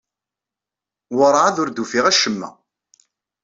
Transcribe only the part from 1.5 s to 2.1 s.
ur d-ufiɣ